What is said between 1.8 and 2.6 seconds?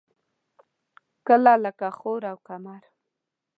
خوړ او